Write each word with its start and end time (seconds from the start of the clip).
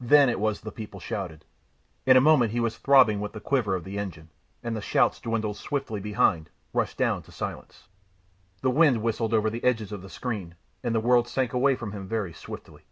Then 0.00 0.30
it 0.30 0.40
was 0.40 0.62
the 0.62 0.72
people 0.72 0.98
shouted. 0.98 1.44
In 2.06 2.16
a 2.16 2.22
moment 2.22 2.52
he 2.52 2.58
was 2.58 2.78
throbbing 2.78 3.20
with 3.20 3.34
the 3.34 3.38
quiver 3.40 3.74
of 3.74 3.84
the 3.84 3.98
engine, 3.98 4.30
and 4.62 4.74
the 4.74 4.80
shouts 4.80 5.20
dwindled 5.20 5.58
swiftly 5.58 6.00
behind, 6.00 6.48
rushed 6.72 6.96
down 6.96 7.20
to 7.24 7.32
silence. 7.32 7.86
The 8.62 8.70
wind 8.70 9.02
whistled 9.02 9.34
over 9.34 9.50
the 9.50 9.62
edges 9.64 9.92
of 9.92 10.00
the 10.00 10.08
screen, 10.08 10.54
and 10.82 10.94
the 10.94 11.00
world 11.04 11.28
sank 11.28 11.52
away 11.52 11.74
from 11.76 11.92
him 11.92 12.08
very 12.08 12.32
swiftly. 12.32 12.84